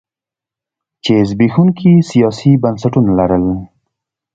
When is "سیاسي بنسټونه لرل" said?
2.09-3.45